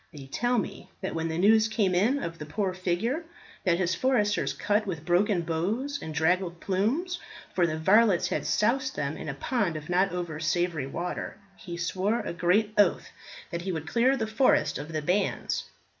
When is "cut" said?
4.51-4.87